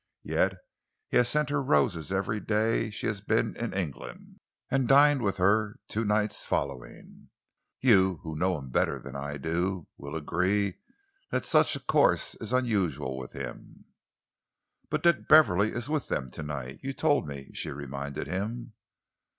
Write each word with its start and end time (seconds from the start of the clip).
Yet 0.23 0.55
he 1.09 1.17
has 1.17 1.29
sent 1.29 1.51
her 1.51 1.61
roses 1.61 2.11
every 2.11 2.39
day 2.39 2.89
she 2.89 3.05
has 3.05 3.21
been 3.21 3.55
in 3.55 3.71
England, 3.71 4.39
and 4.71 4.87
dined 4.87 5.21
with 5.21 5.37
her 5.37 5.77
two 5.87 6.03
nights 6.03 6.43
following. 6.43 7.29
You, 7.81 8.19
who 8.23 8.35
know 8.35 8.57
him 8.57 8.71
better 8.71 8.97
than 8.97 9.15
I 9.15 9.37
do, 9.37 9.85
will 9.97 10.15
agree 10.15 10.79
that 11.29 11.45
such 11.45 11.75
a 11.75 11.79
course 11.79 12.33
is 12.41 12.51
unusual 12.51 13.15
with 13.15 13.33
him." 13.33 13.85
"But 14.89 15.03
Dick 15.03 15.27
Beverley 15.27 15.71
is 15.71 15.87
with 15.87 16.07
them 16.07 16.31
to 16.31 16.41
night, 16.41 16.79
you 16.81 16.93
told 16.93 17.27
me," 17.27 17.51
she 17.53 17.69
reminded 17.69 18.25
him. 18.25 18.73